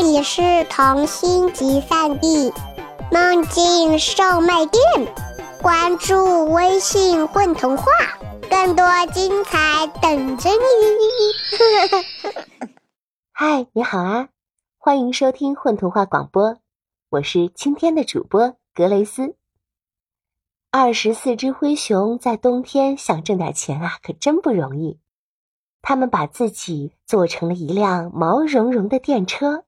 [0.00, 2.52] 这里是童心集散地，
[3.10, 4.80] 梦境售卖店。
[5.60, 7.84] 关注微信“混童话”，
[8.48, 10.56] 更多精彩等着你。
[13.32, 14.28] 嗨，你好啊！
[14.76, 16.58] 欢迎收听混童话广播，
[17.10, 19.34] 我是今天的主播格雷斯。
[20.70, 25.00] 二十四只灰熊在冬天想挣点钱啊，可真不容易。
[25.82, 29.64] 他们把自己做成了一辆毛茸茸的电车。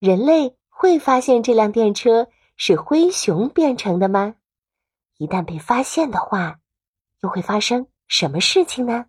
[0.00, 4.34] 人类会发现这辆电车是灰熊变成的吗？
[5.18, 6.58] 一旦被发现的话，
[7.20, 9.04] 又会发生什么事情呢？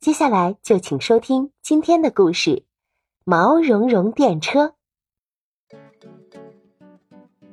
[0.00, 2.50] 接下来就请收听今天的故事
[3.24, 4.74] 《毛茸茸电车》。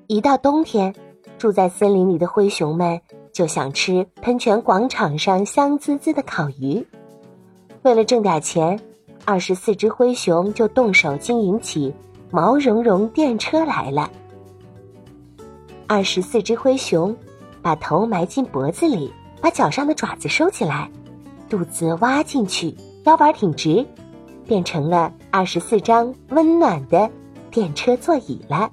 [0.07, 0.95] 一到冬天，
[1.37, 2.99] 住在森林里的灰熊们
[3.31, 6.83] 就想吃喷泉广场上香滋滋的烤鱼。
[7.83, 8.79] 为了挣点钱，
[9.25, 11.93] 二十四只灰熊就动手经营起。
[12.31, 14.09] 毛茸茸电车来了。
[15.87, 17.15] 二十四只灰熊
[17.61, 20.89] 把头埋进脖子里，把脚上的爪子收起来，
[21.47, 23.85] 肚子挖进去，腰板挺直，
[24.47, 27.09] 变成了二十四张温暖的
[27.51, 28.69] 电车座椅了。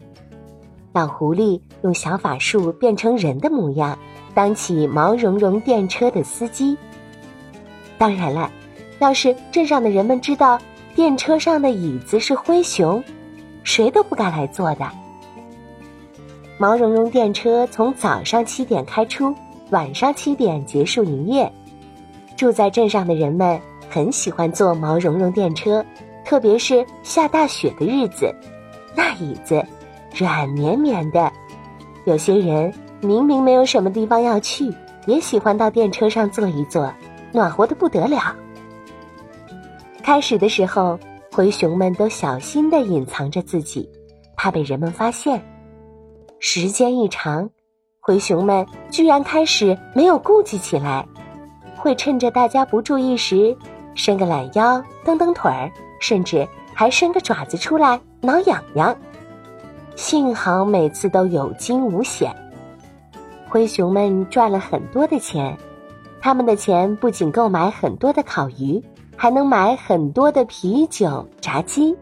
[0.93, 3.98] 老狐狸用小法术变成人的模样，
[4.35, 6.77] 当起毛茸茸电车的司机。
[7.98, 8.51] 当然了，
[8.98, 10.59] 要是镇上的人们知道
[10.95, 13.03] 电车上的椅子是灰熊。
[13.65, 14.89] 谁都不敢来坐的。
[16.59, 19.35] 毛茸茸电车从早上七点开出，
[19.71, 21.51] 晚上七点结束营业。
[22.37, 23.61] 住在镇上的人们
[23.91, 25.85] 很喜欢坐毛茸茸电车，
[26.25, 28.33] 特别是下大雪的日子，
[28.95, 29.65] 那椅子
[30.15, 31.33] 软绵绵的。
[32.05, 34.73] 有些人明明没有什么地方要去，
[35.07, 36.93] 也喜欢到电车上坐一坐，
[37.33, 38.35] 暖和的不得了。
[40.03, 40.99] 开始的时候。
[41.35, 43.89] 灰熊们都小心的隐藏着自己，
[44.37, 45.43] 怕被人们发现。
[46.39, 47.49] 时间一长，
[48.01, 51.09] 灰熊们居然开始没有顾忌起来，
[51.75, 53.57] 会趁着大家不注意时，
[53.95, 55.73] 伸个懒腰、蹬蹬腿儿，
[56.03, 58.95] 甚至还伸个爪子出来挠痒痒。
[59.97, 62.31] 幸好每次都有惊无险，
[63.48, 65.57] 灰熊们赚了很多的钱，
[66.21, 68.83] 他们的钱不仅够买很多的烤鱼。
[69.17, 71.96] 还能买很多的啤酒、炸鸡。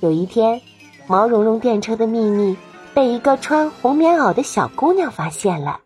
[0.00, 0.60] 有一天，
[1.06, 2.56] 毛茸茸电车的秘密
[2.92, 5.80] 被一个穿红棉袄的小姑娘发现了。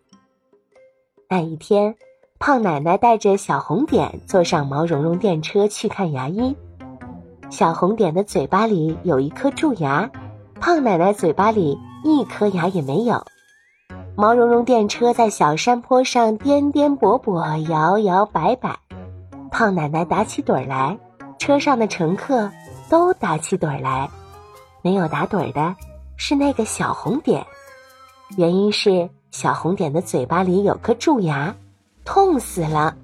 [1.29, 1.95] 那一天，
[2.39, 6.57] 胖奶奶带着小红点坐上毛茸茸电车去看牙医。
[7.51, 10.11] 小红点的嘴巴里有一颗蛀牙，
[10.61, 13.25] 胖奶奶嘴巴里一颗牙也没有。
[14.17, 18.77] 毛茸茸电车在小山坡上颠颠簸簸，摇摇摆摆。
[19.59, 20.97] 胖奶奶打起盹儿来，
[21.37, 22.49] 车上的乘客
[22.89, 24.09] 都打起盹儿来，
[24.83, 25.75] 没有打盹儿的
[26.17, 27.45] 是那个小红点，
[28.37, 31.53] 原因是小红点的嘴巴里有颗蛀牙，
[32.05, 32.95] 痛死了。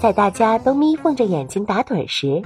[0.00, 2.40] 在大家都眯缝着眼睛打盹时，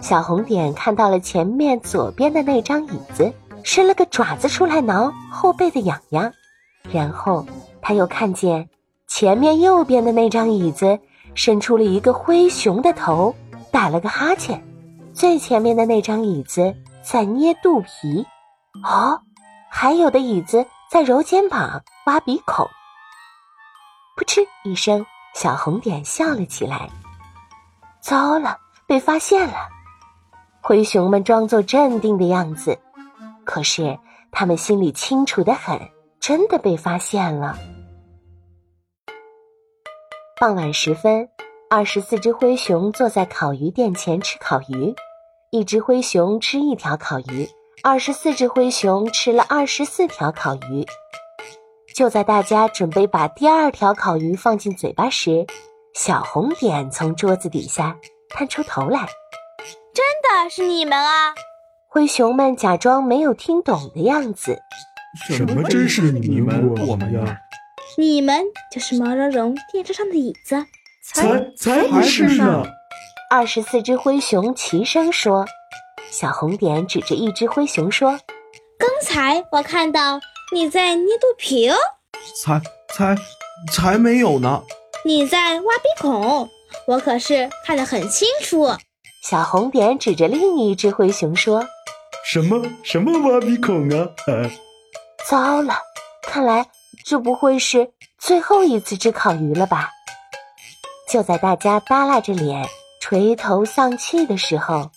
[0.00, 3.30] 小红点看到了前面左边的那张椅子，
[3.62, 6.32] 伸了个爪子出来挠后背的痒痒，
[6.90, 7.44] 然后
[7.82, 8.70] 他又看见
[9.06, 10.98] 前面右边的那张椅子。
[11.38, 13.32] 伸出了一个灰熊的头，
[13.70, 14.60] 打了个哈欠。
[15.14, 18.26] 最前面的那张椅子在捏肚皮，
[18.82, 19.22] 哦，
[19.70, 22.66] 还有的椅子在揉肩膀、挖鼻孔。
[24.16, 26.90] 噗嗤一声，小红点笑了起来。
[28.00, 29.54] 糟了，被发现了！
[30.60, 32.76] 灰熊们装作镇定的样子，
[33.44, 33.96] 可是
[34.32, 35.80] 他们心里清楚的很，
[36.18, 37.56] 真的被发现了。
[40.40, 41.28] 傍晚时分，
[41.68, 44.94] 二十四只灰熊坐在烤鱼店前吃烤鱼。
[45.50, 47.48] 一只灰熊吃一条烤鱼，
[47.82, 50.86] 二十四只灰熊吃了二十四条烤鱼。
[51.92, 55.44] 就在大家准备把第二条烤鱼放进嘴巴时，
[55.92, 57.96] 小红点从桌子底下
[58.30, 59.08] 探出头来
[59.92, 61.34] ：“真的是你们啊！”
[61.90, 64.56] 灰熊们假装没有听懂的样子
[65.26, 67.38] ：“什么真是你们我们呀？”
[68.00, 70.64] 你们就是毛茸茸电车上的椅子，
[71.02, 72.62] 才才不是呢！
[73.28, 75.44] 二十四只灰熊齐声说。
[76.08, 78.12] 小红点指着一只灰熊说
[78.78, 80.20] ：“刚才我看到
[80.54, 81.76] 你在捏肚皮哦。
[82.40, 82.62] ”“才
[82.94, 83.16] 才
[83.72, 84.62] 才没有呢
[85.04, 86.48] ！”“你在挖鼻孔，
[86.86, 88.76] 我可是看得很清楚。”
[89.28, 91.66] 小红点指着另一只灰熊说
[92.30, 94.08] ：“什么什么挖鼻孔啊
[95.28, 95.74] ？”“糟了，
[96.22, 96.64] 看来……”
[97.04, 99.90] 这不会是最后一次吃烤鱼了吧？
[101.10, 102.66] 就在大家耷拉着脸、
[103.00, 104.90] 垂头丧气的时候，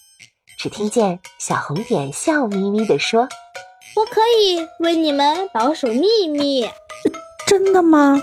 [0.58, 3.30] 只听见小红点笑眯眯地说
[3.96, 6.70] ：“我可以为你们保守秘密。
[7.48, 8.22] ”真的吗？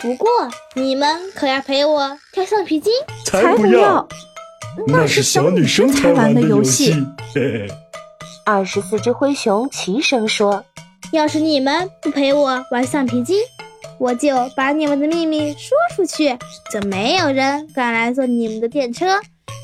[0.00, 0.28] 不过
[0.74, 2.92] 你们可要陪我跳橡皮筋。
[3.24, 4.06] 才不要，
[4.86, 6.94] 那是小女生才玩的游戏。
[8.46, 10.64] 二十四只灰熊齐声说
[11.12, 13.38] ：“要是你们不陪我玩橡皮筋，
[13.98, 16.36] 我就把你们的秘密说出去，
[16.70, 19.18] 就没有人敢来坐你们的电车，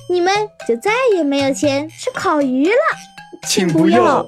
[0.09, 0.33] 你们
[0.67, 2.75] 就再也没有钱吃烤鱼了。”
[3.47, 4.27] 请不要。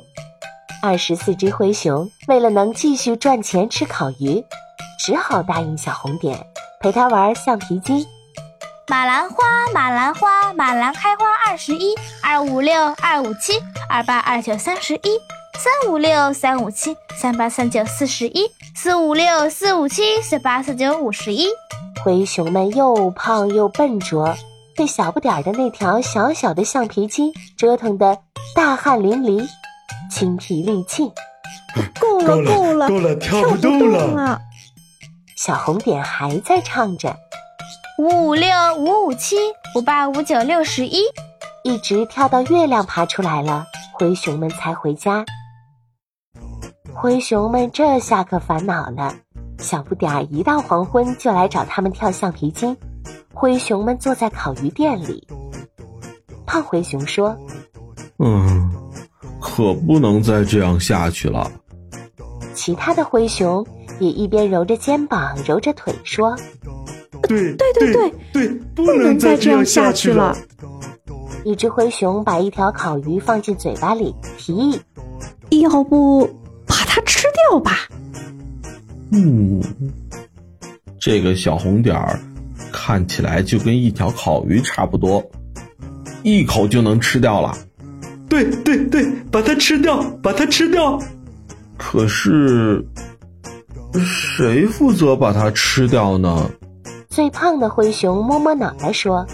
[0.83, 4.45] 二十四只灰熊为了能继续赚钱吃烤鱼，
[5.01, 6.39] 只好答应小红点
[6.81, 8.07] 陪他玩橡皮筋。
[8.89, 9.37] 马兰花，
[9.73, 13.55] 马兰花，马兰开花二十一，二五六，二五七，
[13.89, 15.19] 二八二九三十一，
[15.58, 21.49] 三五六，三五七，三八三九四十一，四五六，四五七，四八四九五十一。
[22.05, 24.37] 灰熊们又胖又笨拙，
[24.76, 28.19] 被小不点儿的那条小小的橡皮筋折腾得
[28.55, 29.47] 大汗淋漓。
[30.11, 31.11] 精疲力尽，
[31.99, 34.41] 够了够了够了，跳不动了。
[35.37, 37.17] 小红点还在唱着：
[37.99, 39.37] 五五六五五七
[39.75, 41.02] 五八五九六十一，
[41.64, 43.64] 一直跳到月亮爬出来了，
[43.94, 45.25] 灰熊们才回家。
[46.99, 49.15] 灰熊们这下可烦恼了，
[49.59, 52.75] 小不点儿一到黄昏就来找他们跳橡皮筋。
[53.35, 55.27] 灰熊们坐在烤鱼店里，
[56.47, 57.37] 胖灰熊说
[58.19, 58.73] ：“嗯。”
[59.39, 61.51] 可不能再这样下去了。
[62.55, 63.65] 其他的灰熊
[64.01, 66.35] 也一边揉着肩膀，揉着腿说
[67.29, 70.37] ：“对对对对对，不能再这样下去了。”
[71.45, 74.81] 一只灰熊把一条烤鱼放进嘴巴里，提议
[75.63, 76.29] ：“要不
[77.63, 77.89] 把它吃掉吧？”
[79.13, 79.63] 嗯，
[81.01, 82.19] 这个小红点儿
[82.73, 85.25] 看起来就跟一条烤鱼差不多，
[86.23, 87.57] 一口就能吃掉了。
[88.29, 91.01] 对对对，把它吃掉，把它吃掉。
[91.79, 92.85] 可是，
[94.05, 96.51] 谁负责把它吃掉呢？
[97.09, 99.27] 最胖的灰熊摸摸脑袋说：“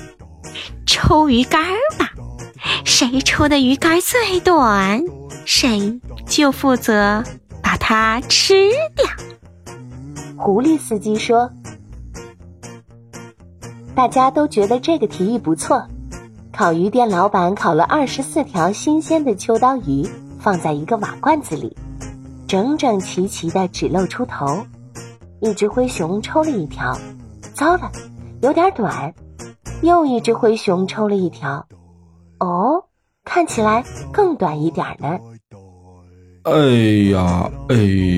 [0.87, 1.65] 抽鱼竿
[1.99, 2.11] 吧，
[2.85, 5.03] 谁抽的鱼竿最短，
[5.47, 7.42] 谁就负责把
[7.85, 8.55] 它吃
[8.95, 9.05] 掉。”
[10.39, 11.51] 狐狸司机说
[13.93, 15.85] ：“大家都觉得这个提议不错。”
[16.55, 20.09] 烤鱼店老板烤了二十四条新鲜的秋刀鱼，
[20.39, 21.77] 放在一个瓦罐子里，
[22.47, 24.65] 整整齐齐的只露出头。
[25.41, 26.97] 一只灰熊抽了一条，
[27.53, 27.91] 糟了，
[28.43, 29.13] 有点短。
[29.83, 31.67] 又一只灰熊抽了一条，
[32.39, 32.85] 哦，
[33.25, 33.83] 看起来
[34.13, 35.19] 更短一点呢。
[36.45, 36.59] 哎
[37.11, 37.77] 呀，哎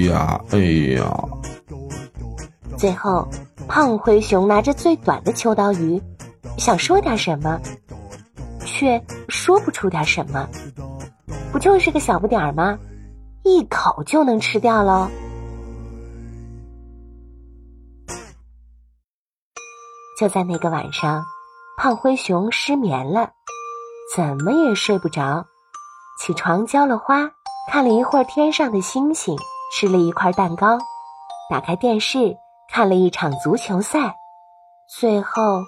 [0.08, 0.58] 呀，哎
[0.96, 1.28] 呀！
[2.78, 3.28] 最后，
[3.68, 6.00] 胖灰熊拿着最短的秋刀鱼，
[6.56, 7.60] 想说点什么。
[8.64, 10.48] 却说不出点什么，
[11.52, 12.78] 不就是个小不点儿吗？
[13.44, 15.08] 一口就能吃掉喽。
[20.18, 21.22] 就在那个晚上，
[21.76, 23.30] 胖灰熊失眠了，
[24.16, 25.46] 怎么也睡不着。
[26.18, 27.30] 起床浇了花，
[27.70, 29.36] 看了一会儿天上的星星，
[29.72, 30.78] 吃了一块蛋糕，
[31.50, 32.36] 打开电视
[32.70, 34.14] 看了一场足球赛，
[34.98, 35.62] 最后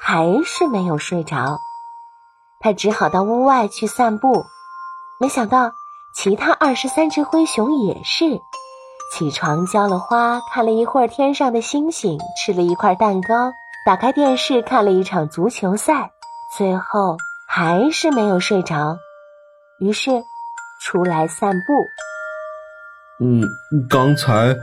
[0.00, 1.58] 还是没有睡着。
[2.60, 4.44] 他只好到屋外去散步，
[5.20, 5.72] 没想到
[6.14, 8.40] 其他二十三只灰熊也是
[9.12, 13.52] 起床浇了花，看了一会儿天上的星星，吃了一块蛋糕，
[13.84, 16.12] 打开电视看了一场足球赛，
[16.56, 17.16] 最后
[17.48, 18.96] 还是没有睡着，
[19.80, 20.22] 于是
[20.84, 21.86] 出来散步。
[23.24, 23.42] 嗯，
[23.88, 24.56] 刚才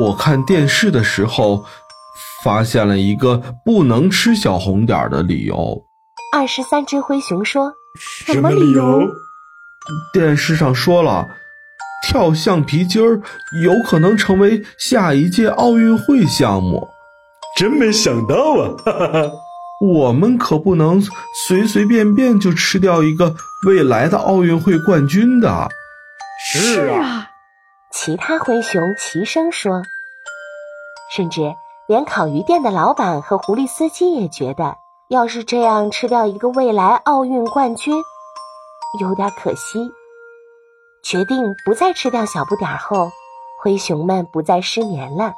[0.00, 1.64] 我看电视的时候，
[2.44, 5.82] 发现了一个不能吃小红点的理由。
[6.32, 7.72] 二十三只灰熊说
[8.26, 9.00] ：“什么理由？
[10.12, 11.26] 电视上说了，
[12.06, 13.22] 跳橡皮筋儿
[13.62, 16.88] 有可能成为下一届奥运会项目。
[17.56, 18.74] 真没想到啊！
[18.84, 19.30] 哈哈哈，
[19.92, 21.02] 我们可不能
[21.46, 23.34] 随随便便就吃掉一个
[23.66, 25.68] 未来的奥运会冠军的。
[26.52, 27.26] 是啊，
[27.92, 29.82] 其他灰熊齐声说，
[31.14, 31.54] 甚至
[31.86, 34.76] 连烤鱼店的老板和狐狸司机也觉得。”
[35.08, 37.94] 要是这样吃掉一个未来奥运冠军，
[39.02, 39.78] 有点可惜。
[41.02, 43.10] 决定不再吃掉小不点儿后，
[43.62, 45.34] 灰熊们不再失眠了。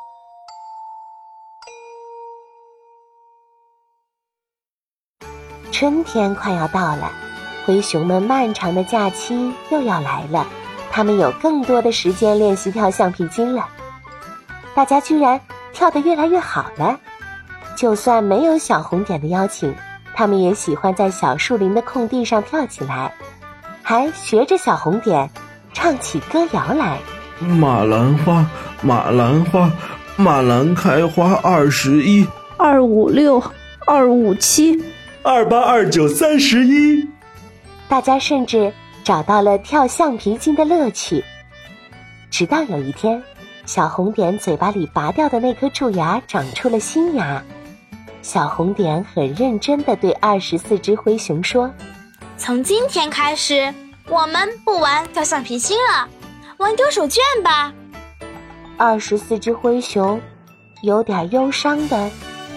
[5.78, 7.12] 春天快要到了，
[7.66, 10.46] 灰熊们漫长的假期又要来了，
[10.90, 13.68] 他们有更多的时间练习跳橡皮筋了。
[14.74, 15.38] 大家居然
[15.74, 16.98] 跳得越来越好了。
[17.76, 19.74] 就算没有小红点的邀请，
[20.14, 23.12] 他们也喜欢在小树林的空地上跳起来，
[23.82, 25.28] 还学着小红点
[25.74, 26.98] 唱起歌谣来。
[27.38, 28.46] 马兰花，
[28.80, 29.70] 马兰花，
[30.16, 33.42] 马兰开花二十一，二五六，
[33.86, 34.82] 二五七，
[35.28, 37.04] 二八二九三十一。
[37.88, 41.24] 大家甚至找到了跳橡皮筋的乐趣。
[42.30, 43.20] 直到有一天，
[43.64, 47.42] 小红点嘴巴里拔掉的那颗蛀牙长出了新牙。
[48.22, 51.68] 小红点很认真的对二十四只灰熊说
[52.38, 53.74] ：“从今天开始，
[54.08, 56.08] 我们不玩跳橡皮筋了，
[56.58, 57.74] 玩丢手绢吧。”
[58.78, 60.20] 二十四只灰熊
[60.82, 62.08] 有点忧伤的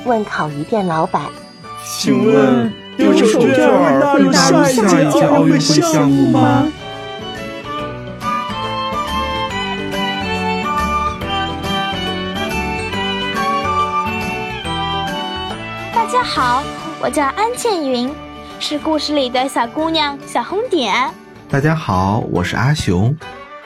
[0.06, 1.24] 问烤鱼店老板
[1.86, 6.68] ：“请问丢手绢会纳入下一届奥运会项目吗？”
[15.94, 16.64] 大家好，
[17.02, 18.12] 我叫安倩云，
[18.60, 20.94] 是故事里的小姑娘小红点。
[21.50, 23.16] 大家好，我是阿雄，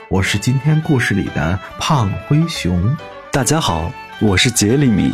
[0.10, 2.96] 我是今天故事里的胖灰熊。
[3.32, 3.92] 大家好，
[4.22, 5.14] 我是杰里米，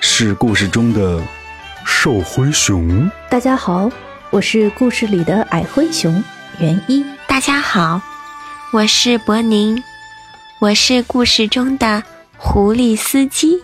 [0.00, 1.20] 是故事中的
[1.84, 3.10] 瘦灰熊。
[3.28, 3.90] 大家好，
[4.30, 6.22] 我是故事里的矮灰熊
[6.58, 7.04] 元一。
[7.26, 8.00] 大家好，
[8.72, 9.82] 我是博宁，
[10.60, 12.02] 我是故事中的
[12.36, 13.62] 狐狸司机。